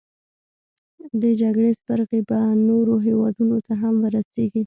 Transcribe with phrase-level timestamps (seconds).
[1.21, 4.59] دې جګړې سپرغۍ به نورو هیوادونو ته هم ورسیږي.